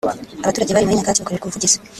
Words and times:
Abaturage 0.43 0.71
bari 0.73 0.85
muri 0.87 0.99
Nyakatsi 0.99 1.21
bakorerwa 1.21 1.45
ubuvugizi 1.47 1.77